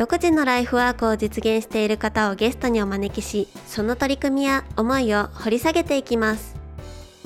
[0.00, 6.56] 独自のライフワークを実現している方をゲストにお招きしその取り組みや思いを掘り下げていきます。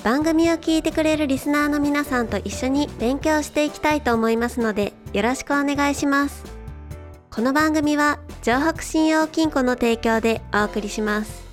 [0.03, 6.43] 番組を聞いてくれるリスナーの皆さんと一緒に勉強していきたいと思いますのでよろしくお願いします。
[7.31, 11.45] この番組は城北信用金庫の提供でお送りします。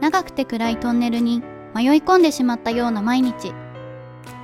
[0.00, 1.42] 長くて暗いトンネルに
[1.74, 3.52] 迷い込んでしまったような毎日。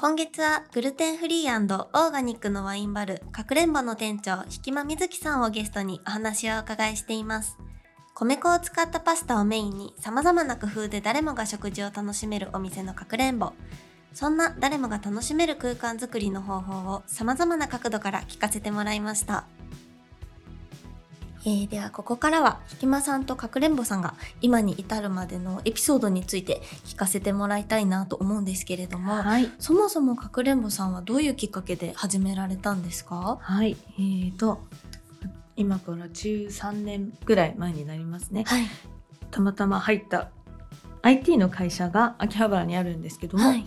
[0.00, 7.58] 今月はグルテンフリーオーガニックのワインバルかくれんぼの店長ひきまみずきさんをゲストにお話をお伺いしています。
[8.14, 13.54] 米粉を使ったパスタをメインに様々な工夫で誰もが食事を楽しめるお店のかくれんぼ。
[14.14, 19.46] そんな誰もが楽しめる空間づくりの方法を様々な角度から聞かせてもらいました。
[21.44, 29.50] えー、ではここからはひきまさんとかくれんぼさんが今に至るまでのエピソードについて聞かせてもらいたいなと思うんですけれども、はい。
[29.58, 33.38] そもそもかくれんぼさんはどういうきっかけで始められたんですか？
[33.40, 33.76] はい。
[33.98, 34.60] えーと、
[35.56, 38.44] 今から13年ぐらい前になりますね。
[38.46, 38.64] はい。
[39.30, 40.30] たまたま入った
[41.02, 43.64] IT の会社が秋葉原にあるんですけども、はい。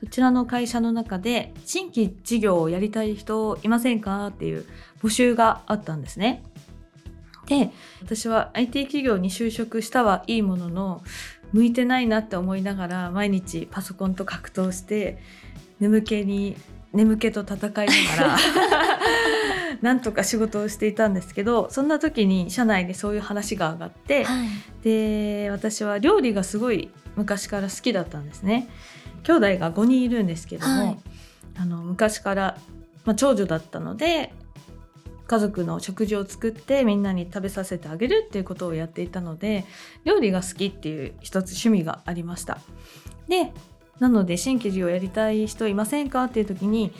[0.00, 4.26] そちらの会社の中で新規事業をやりたい人いませんか？
[4.26, 4.66] っていう
[5.00, 6.42] 募集があったんですね。
[7.46, 7.70] で、
[8.02, 11.02] 私は IT 企業に就職したはいいものの、
[11.52, 15.18] 向いてないなって思いながら毎日パソコンと格闘して
[15.80, 16.56] 眠気に
[16.92, 17.66] 眠気と戦いな
[18.16, 18.38] がら
[19.82, 24.48] なんとか仕事をしていたんですけどそんな時に社内でそういう話が上がって、はい。
[24.82, 28.68] で私は料理がすごい昔から好きだったんですね
[29.22, 30.98] 兄弟が5人いるんですけども、はい
[31.54, 32.58] あの昔から、
[33.04, 34.32] まあ、長女だったので
[35.26, 39.64] 家族の食事を作ってみんなに食べさせてあげるっていうことをやっていたので
[40.04, 42.58] 料理が好きっていう一つ趣味がありました。
[43.28, 43.52] で
[43.98, 46.92] なので新規事業やりたい人いませんかっていう時に、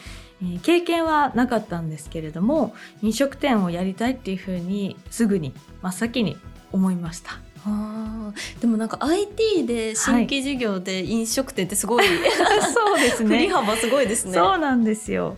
[0.42, 6.36] えー経験はなかったんですけれども飲食店をやりたいっていうふうにすぐに真っ先に
[6.72, 7.38] 思いました。
[7.64, 12.04] あーでもなんか IT で新規事業で飲食店ってすごい、
[12.74, 14.34] そうです 振り幅すごいですね。
[14.34, 15.36] そうなんですよ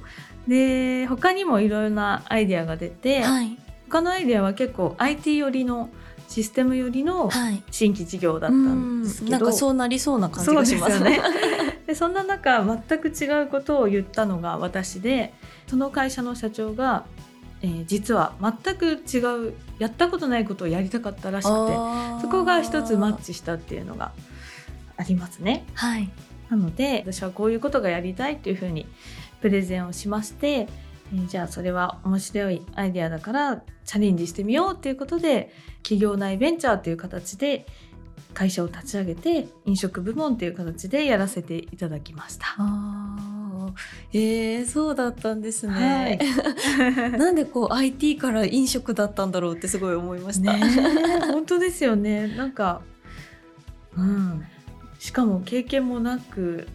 [0.49, 3.59] で他にもいろいろなアイデアが出て、はい。
[3.89, 5.91] 他のアイデアは結構 IT 寄りの
[6.29, 7.63] システム寄りのはい。
[7.71, 11.21] 新規事業だったんですけど、なんかそうなりそうな感じがしますね。
[11.87, 15.35] でそんな中全く違うことを言ったのが私で
[15.67, 17.05] その会社の社長が、
[17.61, 19.19] えー実は全く違
[19.49, 21.75] うやったことないことをやりたかったらしくて
[22.23, 24.13] そこが一つマッチしたっていうのが
[24.97, 25.65] ありますね。
[25.75, 26.11] はい。
[26.51, 28.87] なので私はこういうことがやりたいっていうふうに
[29.45, 37.67] プレゼンをしまして、えーじゃあそれは面白いアイデアだからチャレンジしてみようっていうことで企業内ベンチャーという形で
[38.33, 42.57] 会社を立ち上げて飲食部門っていう形でやらせていただきました。
[44.15, 47.11] えー、そうだったんですはねい。
[47.17, 50.53] なんでこう IT から飲食だったんだろうってすごい思いました。
[51.29, 52.81] 本当ですよねなんか
[53.95, 54.43] うん
[54.99, 56.67] しかも経験もなく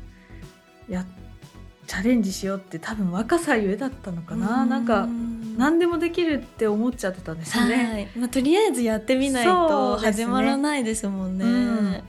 [0.88, 1.06] や
[1.90, 5.08] チャレンジしようって多分若さゆえだったのかななんか
[5.58, 7.76] 何でもできるって思っちゃってたんですよね。
[7.76, 8.08] はい。
[8.16, 11.46] まあとりあえずやってみないそと始まらないですもんね。
[11.46, 12.04] うん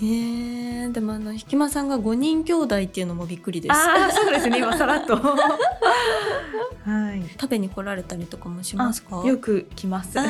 [0.00, 3.72] へえ、でもあのひきまさんが5人兄弟っていうのもびっくりです。
[3.72, 5.16] ああそうですね今さらっと。
[5.16, 5.40] は
[7.14, 7.22] い。
[7.40, 9.22] 食べに来られたりとかもしますか？
[9.22, 10.20] あよく来ます。
[10.20, 10.22] あ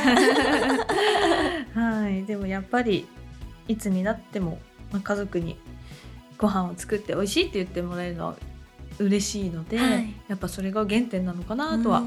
[1.75, 2.25] はい。
[2.25, 3.08] でもやっぱり
[3.67, 4.61] いつになっても、
[4.93, 5.58] まあ、家族に
[6.38, 8.37] ご飯を作って美味しいって言ってもらえるのは
[8.99, 10.14] 嬉しいので、はい。
[10.29, 12.02] やっぱそれが原点なのかなとは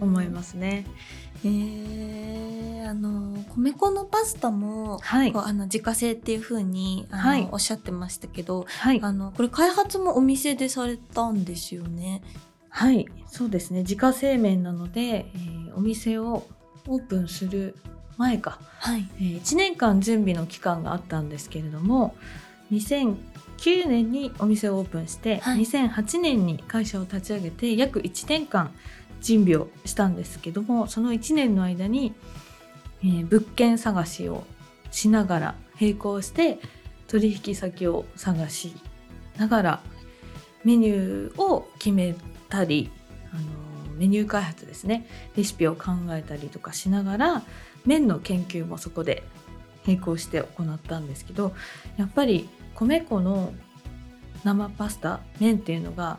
[0.00, 0.86] 思いますね。
[1.44, 5.32] へえ、あの米粉のパスタも、はい。
[5.34, 7.48] あの自家製っていう風にあの、はい。
[7.52, 9.00] おっしゃってましたけど、はい。
[9.02, 12.22] あのこれ開発もお店でされたんですよね。
[12.68, 13.06] はい。
[13.28, 13.80] そうですね。
[13.80, 16.46] 自家製麺なので、えーお店を
[16.86, 17.76] オープンする
[18.18, 19.08] 前か、はい。
[19.16, 22.14] えー1年間準備の期間があったんですけれども
[22.70, 23.16] 2009
[23.70, 25.60] 年にお店をオープンして、はい。
[25.60, 28.72] 2008年に会社を立ち上げて約1年間
[29.22, 32.12] 準備をしたんですけどもその1年の間に、
[33.02, 34.44] えー物件探しを
[34.90, 36.58] しながら並行して
[37.08, 38.74] 取引先を探し
[39.36, 39.80] ながら
[40.64, 42.14] メニューを決め
[42.48, 42.90] たり
[43.32, 43.42] あの
[43.96, 45.06] メニュー開発ですね
[45.36, 47.42] レシピを考えたりとかしながら
[47.84, 49.24] 麺の研究もそこで
[49.86, 51.54] 並行して行ったんですけど
[51.96, 52.48] やっぱり
[52.84, 53.52] 米粉の
[54.44, 56.18] 生パスタ麺っていうのが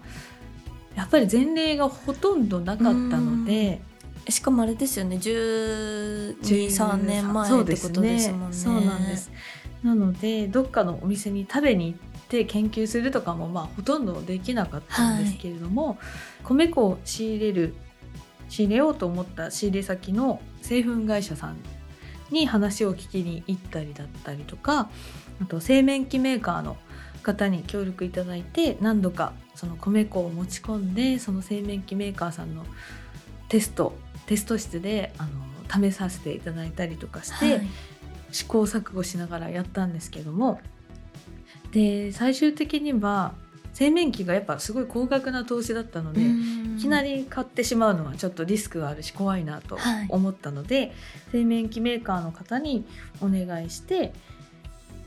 [0.96, 3.82] やっぱり前例がほとんどなかったので
[4.30, 5.18] しかもあれですよね。
[5.18, 8.56] 123年前ってことですもんね。
[8.56, 9.32] そうなんです。
[9.84, 12.00] なのでどっかのお店に食べに行っ
[12.30, 15.98] て研究するとかもまあほとんどできなかったんですけれども、
[16.44, 17.76] 米粉を仕入れる
[18.48, 21.58] 仕入れようと思った仕入れ先の製粉会社さん
[22.32, 24.90] に話を聞きに行ったりだったりとか
[25.42, 26.78] あと製麺機メーカーの
[27.22, 32.66] 方に協力いただいて何度かその米粉を持ち込んでその製麺機メーカーさんの
[33.50, 33.94] テスト
[34.26, 35.28] テスト室であ
[35.78, 37.68] の試させていただいたりとかして、はい。
[38.34, 40.60] 試行錯誤しながらやったんですけども
[41.72, 43.34] で最終的には
[43.74, 50.06] 製麺機がやっぱすごい高額な投資だったので、いきなりり買ってしまうのはちょっとリスクがあるし怖いなとはい。
[50.10, 50.94] 思ったので、
[51.32, 52.86] 製麺機メーカーの方に
[53.22, 54.14] お願いして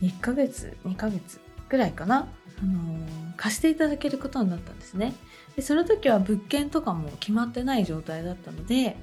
[0.02, 2.28] 1ヶ月2ヶ月ぐらいかな、
[2.62, 5.12] あのー貸していただけることになったんですね。
[5.56, 8.96] でその時は物件とかも決まってない状態だったので、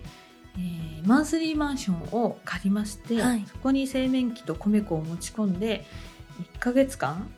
[0.57, 3.45] えーマンスリーマンションを借りまして、はい。
[3.47, 5.85] そこに製麺機と米粉を持ち込んで
[6.55, 7.29] 1ヶ月間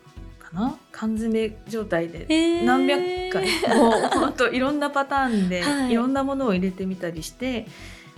[0.50, 0.78] かな？
[0.92, 3.02] 缶詰状態で何百
[3.32, 3.48] 回。
[3.78, 5.92] もうほんといろんなパターンで、はい。
[5.92, 7.68] い、ろんなものを入れてみたりして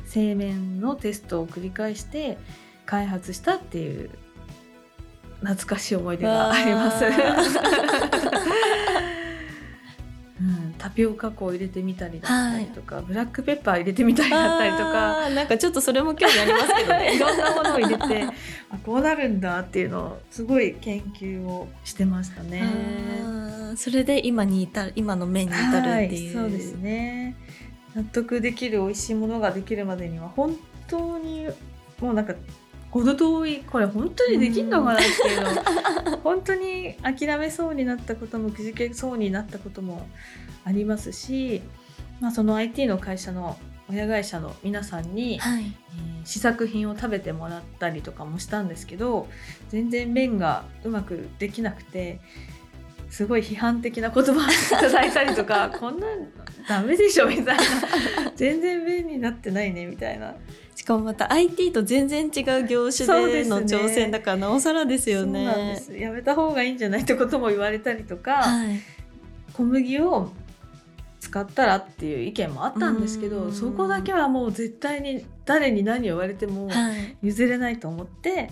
[0.06, 2.38] 製麺のテストを繰り返して
[2.86, 4.10] 開発したっていう
[5.42, 7.06] 懐かしい思い出があります。
[10.78, 15.30] タピオカ粉を入れてみたりだったりとか、ブラックペッパー入れてみたりだったりとか。
[15.30, 17.16] なんかちょっとそれも興味ありますけどね。
[17.16, 18.24] いろんなものを入れて
[18.70, 22.64] あこうなるんだっていうのをすごい研究をしてましたね。
[23.76, 27.36] それで今に至る今の麺に至るっていう、はい、そうですね。
[27.96, 30.56] 納得できる美味しいものができるまでには本
[30.88, 31.48] 当に
[32.00, 32.36] もうなんか
[33.00, 40.08] 程遠いこれ本当にできんのかなっていうの 本当に諦めそうになったこともくじけそうになったことも
[40.64, 41.62] ありますし、
[42.20, 43.58] まあ、その IT の会社の
[43.90, 45.64] 親会社の皆さんに、はい。
[45.64, 49.28] えー試作品を食べてもらったりとかもしたんですけど
[49.70, 52.20] 全然麺がうまくできなくて
[53.10, 56.28] すごい批判的な言葉をいただいたりとか こんなん
[56.68, 57.64] ダメでしょみたいな。
[58.36, 60.32] 全然麺になってないねみたいな。
[60.32, 60.36] し
[60.88, 65.46] かもまた IT と全然違う業種でのね挑戦だからなおさらですよね。
[65.46, 65.98] そうなんです。
[65.98, 68.80] やめた方がいいんじゃないってことも言われたりとか、はい
[69.54, 70.32] 小麦を
[71.20, 73.48] 使ったらっていう意見もあったんですけうん。
[73.48, 77.18] どそこだけはもう絶対に誰に何を言われてもはい。
[77.24, 78.52] 譲れないと思って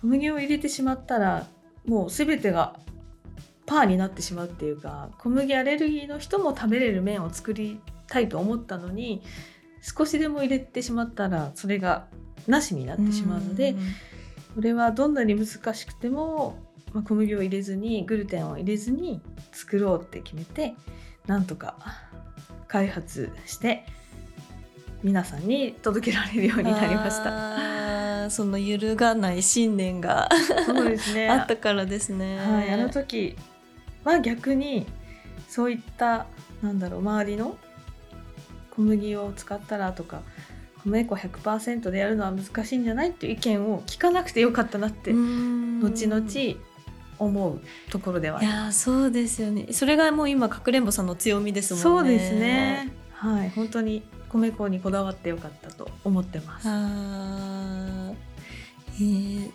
[0.00, 1.48] 小麦を入れてしまったら
[1.84, 2.78] もう全てが
[3.66, 9.22] パーになってしまうっていうか小麦アレルギーの人も食べれる麺を作りたいと思ったのに
[9.86, 12.06] 少しでも入れてしまったらそれが
[12.48, 13.76] なしになってしまうので
[14.54, 16.58] これはどんなに難しくても、
[16.92, 19.20] まあ、小麦を入れずにグルテンを入れずに
[19.52, 20.74] 作ろうって決めて
[21.26, 21.76] なんとか
[22.66, 23.86] 開発して
[25.02, 27.66] 皆さんに届けられるようになりました。
[28.26, 28.30] た。
[28.30, 30.28] その揺るがない信念が
[30.66, 32.38] そうですね あったからですね。
[32.38, 33.36] はい、あの時
[34.04, 34.86] は逆に
[35.48, 36.26] そういった
[36.62, 37.56] なんだろう周りの
[38.76, 40.22] 小麦を使ったらとか
[40.84, 46.60] 米粉100%でやるのは難しいんじゃないっていう意見を聞かなくてよかったなって後後々
[47.18, 49.68] 思うところではいやーそうですよね。
[49.72, 52.10] それがもう今かくれんぼさんの強みですすもんね。
[52.10, 52.92] そうですね。
[53.12, 53.50] はい。
[53.50, 56.68] 本当に米粉にこだわってよかったと思ってます。
[56.68, 58.14] あー
[58.96, 59.50] えー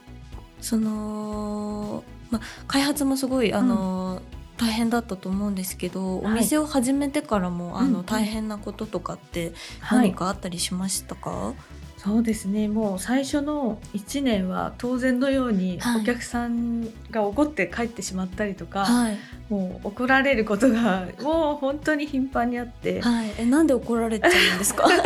[0.62, 4.22] その、ま、開発もすごいあの、
[4.62, 6.34] 大変だったと思うんですけど、おはい。
[6.36, 10.10] 店を始めてからもあの、大変なこととかってはい。
[10.10, 11.54] 何かあったりしましたか、
[11.98, 12.68] そうですね。
[12.68, 16.02] もう最初の1年は当然のようにはい。
[16.02, 19.18] お客さんが怒って帰ってしまったりとか、はい。
[19.50, 24.88] もう怒られることが もう本当に頻繁にあって、はい、えなんで怒られちゃうんですか？
[24.88, 24.98] ま あ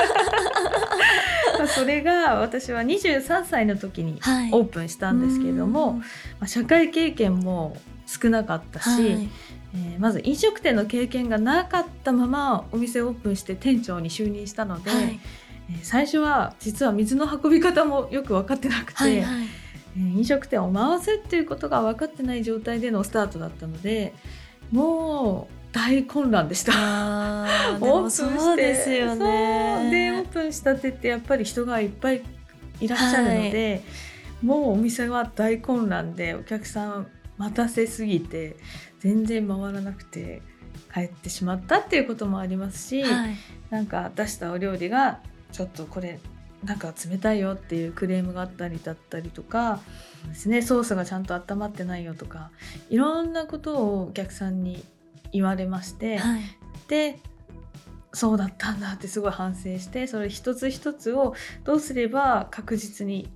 [1.75, 4.49] それが私は23歳の時にはい。
[4.51, 6.03] オープンしたんですけれども、ま
[6.41, 9.29] あ、社会経験も少なかったし、はい。
[9.75, 15.19] えーまず飲食店の経験がなかったままお店をオープンして店長に就任したので、はい。
[15.69, 19.45] えー最初は実は水の運び方もよく分かってなくて、はいはい。
[19.97, 24.13] えー飲食店を回すっていうことが分かってない状態でのスタートだったので
[24.71, 26.71] もう大混乱でした。
[26.73, 30.25] あーでもそうですよそうでオーね。
[30.31, 32.23] プンしたてってやっぱり人がいっぱい
[32.79, 33.83] いらっしゃるので、
[34.41, 38.55] もうお店は大混乱でお客さん待たせすぎて
[38.99, 40.41] 全然回らなくて
[40.93, 43.35] 帰ってしまったっていうこともありますし、はい
[43.69, 45.19] なんか出したお料理が
[45.51, 46.19] ちょっとこれ
[46.63, 49.81] なんか冷たいよっていうクレームがあったりだったりとか
[50.29, 52.51] ですねソースがちゃんと温まってないよとか
[52.89, 54.85] いろんなことをお客さんに
[55.35, 56.41] 言われまして、はい。
[56.87, 57.19] で
[58.13, 63.29] そうだったんだってすごい反省してそれ一つ一つをどうすれば確実に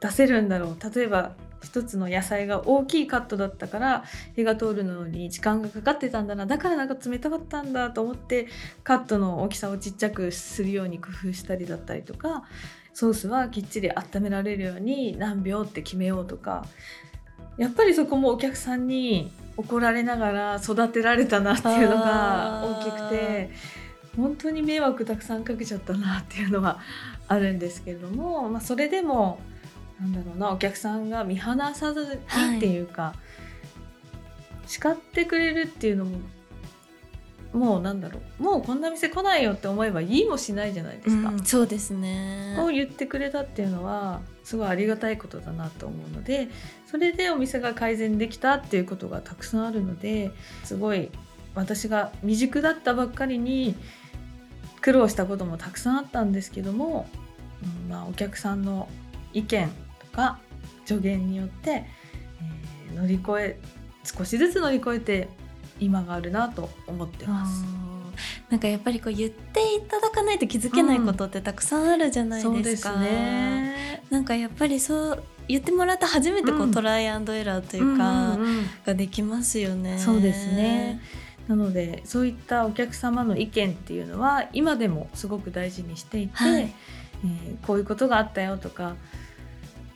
[0.00, 0.94] 出せるんだろう。
[0.94, 1.32] 例えば
[1.64, 4.04] 一つの野菜が大きいカットだったから
[4.36, 8.48] 火が通るのに時間がかかってたんだなだからなんか冷たかったんだと思って
[8.82, 12.44] カットの大きさをちっちゃくするように工夫したりだったりとか
[12.92, 16.66] ソースはきっちり温められるように何秒って決めようとか
[17.56, 23.50] やっぱりそこもお客さんに怒られながら育てられたなっていうのが大きくて
[24.16, 26.80] 本当に迷惑たくさんかけちゃったなっていうのは
[27.28, 29.40] あるんですけれども、まあ、それでも
[30.00, 32.20] なんだろうなお客さんが見放さず
[32.50, 33.14] にっていうか、
[34.66, 36.18] 叱ってくれるっていうのも
[37.54, 41.28] もうなんだろうもうこんな店来ないよって思えば言いもしないじゃないですか。
[41.28, 42.56] うんそうですね。
[42.60, 46.48] を言ってくれたっていうのはすごいありがたいことだなと思うので
[46.86, 50.32] それでお店が改善できたっていうことがたくさんあるので
[50.64, 51.10] すごい
[51.54, 53.74] 私が未熟だったばっかりに
[54.80, 57.06] 苦労したこともたくさんあったんですけども、
[57.62, 58.88] うんまあ、お客さんの
[59.32, 59.68] 意見
[60.00, 60.38] とか
[60.84, 62.04] 助言によって、えー
[62.94, 63.58] 乗り越え
[64.04, 65.28] 少しずつ乗り越えて
[65.80, 67.64] 今があるなと思ってます。
[68.48, 73.00] なんかやっぱりこう言っていただかないと気づけないことってたくさんあるじゃないですですか。
[73.00, 74.02] ね。
[74.10, 79.98] なんかやっぱりそう言ってもらって初めてこう、うんトライアンドエラーというか、んんうんができますよね。
[79.98, 81.00] そうですね。
[81.48, 86.74] なのでそういったお客様の意見っていうのは今でもすごく大事にしていて、はいえー
[87.66, 88.96] こういうことがあったよとか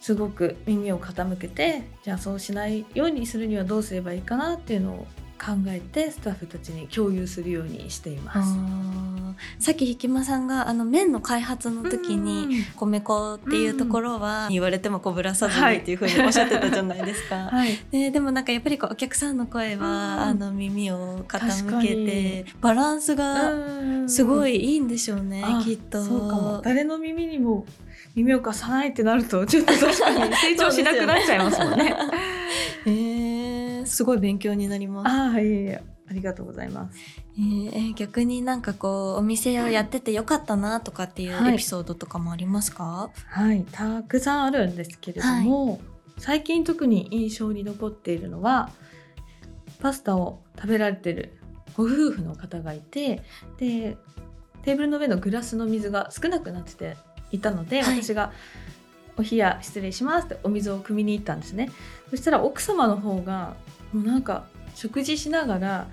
[0.00, 5.06] すごく耳を傾けてじゃあそうしないようにするにはどうすればいいかなっていうのを
[5.38, 8.57] 考えてスタッフたちに共有するようにしています。
[9.59, 12.64] さっきひきまさんがあの麺の開発の時に、うん。
[12.76, 15.78] 米粉っていうところは言われてもこうぶらさずにはい。
[15.78, 17.37] っていうふうにおっしゃってたじゃないですか。
[17.50, 20.21] はい、ででもなんかやっぱりこうお客さんの声は、うん。
[20.23, 23.52] あの耳を傾けてバランスが
[24.07, 26.02] すごいいいいんでしょうね、あきっと。
[26.02, 26.61] そうかも。
[26.62, 27.64] 誰の耳にも
[28.14, 31.95] 耳を貸さないってなるとちょっと確かに成長しなくなっちゃいますもんね。
[32.87, 32.97] えー、
[33.88, 35.09] すごい勉強になります。
[35.09, 36.99] ああいえいえありがとうございます。
[37.37, 43.11] えーえー逆になんかこうお店をやっててよかったなとかっていうはいエピソードとかもありますか？
[43.26, 45.80] はい、たくさんあるんですけれども、
[46.16, 48.71] 最近特に印象に残っているのは
[49.80, 51.38] パスタを食べられてる
[51.76, 53.23] ご夫婦の方がいて
[53.59, 53.97] で
[54.64, 56.97] テーブルの上のグラスの水が少なくなってて
[57.30, 58.33] いたので、はい私が
[59.16, 61.71] 「お冷や失礼します」ってお水を汲みに行ったんですね
[62.11, 63.57] そしたら奥様の方が
[63.92, 65.88] もうなんか食事しながら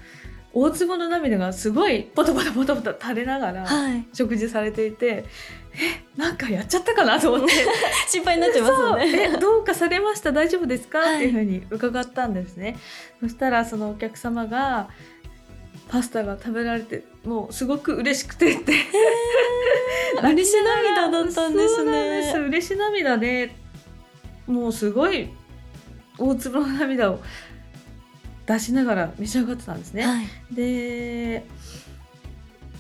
[0.53, 4.05] 大粒の涙がすごいポトポトポトポト垂れながら、はい。
[4.13, 5.25] 食事されていて
[5.73, 7.53] えなんかやっちゃったかなと思って。
[8.07, 9.31] 心配になっちゃいますよね。
[9.35, 10.31] えどうかされました？
[10.31, 11.15] 大丈夫ですか、はい。
[11.17, 12.77] っていうふうに伺ったんですね。
[13.19, 14.87] そしたらそのお客様が
[15.89, 18.73] パスタが食べられてもうすごく嬉しくてって。
[20.23, 22.33] 嬉し涙だったんですね。
[22.47, 23.53] 嬉し涙で
[24.47, 25.29] もうすごい
[26.17, 27.19] 大粒の涙を
[28.45, 30.27] 出しながら召し上がってたんですね、はい。
[30.51, 31.45] で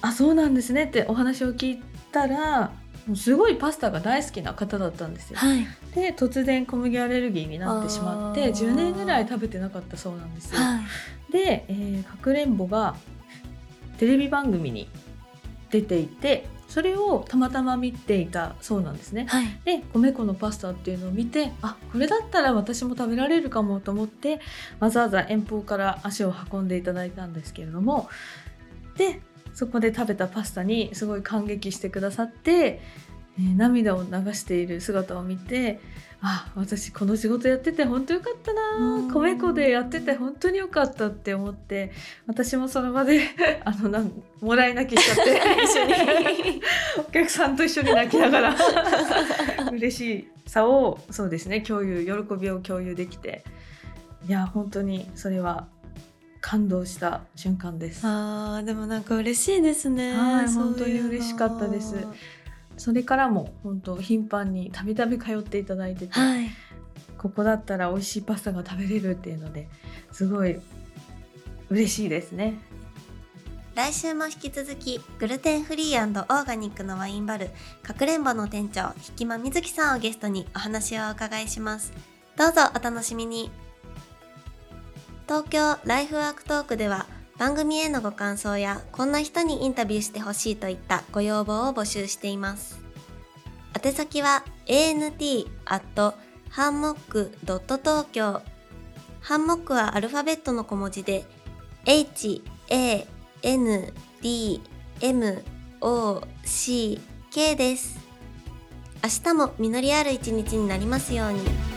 [0.01, 2.71] あそうなんですねってお話を聞いたら
[3.15, 5.37] すごいパスタが大好きな方だったんですよ。
[5.37, 5.67] はい。
[5.93, 10.59] で突然小麦アレルギーになってしまってあー10年ぐらい食べてなかったそうなんですよ。
[10.59, 10.81] は
[11.29, 11.31] い。
[11.31, 12.95] で、えーかくれんぼが
[13.97, 14.89] テレビ番組に
[15.69, 19.25] 出ていてそれをたまたま見ていたそうなんですね。
[19.29, 19.59] はい。
[19.63, 24.39] で米粉のパスタっていうのを見てあこれだったら私も食べられるかもと思って
[24.79, 28.09] わざわざ遠方から足を運んでいただいたんですけれども
[28.97, 29.21] で
[29.53, 32.81] そこで食べたパスタにすごい感激してくださって、
[33.37, 35.79] えー涙を流している姿を見て
[36.21, 39.07] あ私この仕事やってて本当よかったうん。
[39.07, 41.91] な米粉でやってて本当によかったって思って
[42.25, 43.21] 私もその場で
[43.63, 44.11] あのなん
[44.41, 45.41] もらい泣きしちゃって。
[45.63, 46.61] 一緒に。
[46.97, 48.55] お客さんと一緒に泣きながら。
[49.71, 53.43] 嬉しさをそうですね共有喜びを共有できて。
[54.27, 55.67] いや本当にそれは
[56.41, 58.01] 感動した瞬間です。
[58.03, 60.15] あーでもなんか嬉しいですね。
[60.15, 61.95] 本当に嬉しかったです
[62.77, 66.49] それからも本当頻繁にたびたび通っていただいてて、はい。
[67.17, 69.67] ここだったら美味しいパスタが食べれるっていうので
[70.11, 70.59] すごい
[71.69, 72.59] 嬉しいですね。
[73.73, 77.49] 来週も引き続きグルテンフリーオーガニックのワインバル
[77.83, 81.91] かくれんぼの店長ひきまみずきさんをゲストにお話をお伺いします。
[82.37, 83.49] どうぞお楽しみに。
[85.27, 92.79] 東京ライフワークトークでは番組へのご感想やこんな人にインタビューしてほしいといったご要望を募集しています
[93.83, 96.13] 宛先は ant
[96.49, 98.41] ハンモック東京
[99.19, 101.25] ハンモックはアルファベットの小文字で
[101.85, 103.07] h a
[103.41, 104.61] N D
[105.01, 105.43] M
[105.81, 106.99] O C
[107.31, 107.99] K です。
[109.03, 111.74] 明日も実りある一日になりますように。